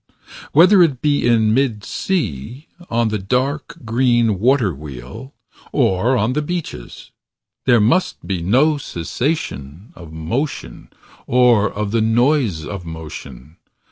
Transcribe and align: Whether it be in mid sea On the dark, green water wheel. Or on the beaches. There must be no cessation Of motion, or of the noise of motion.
Whether 0.51 0.81
it 0.81 0.99
be 1.03 1.27
in 1.27 1.53
mid 1.53 1.83
sea 1.83 2.67
On 2.89 3.09
the 3.09 3.19
dark, 3.19 3.77
green 3.85 4.39
water 4.39 4.73
wheel. 4.73 5.35
Or 5.71 6.17
on 6.17 6.33
the 6.33 6.41
beaches. 6.41 7.11
There 7.65 7.79
must 7.79 8.25
be 8.25 8.41
no 8.41 8.79
cessation 8.79 9.93
Of 9.93 10.11
motion, 10.11 10.89
or 11.27 11.71
of 11.71 11.91
the 11.91 12.01
noise 12.01 12.65
of 12.65 12.83
motion. 12.83 13.57